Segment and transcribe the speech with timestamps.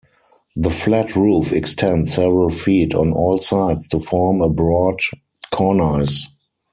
[0.55, 4.99] The flat roof extends several feet on all sides to form a broad
[5.51, 6.27] cornice.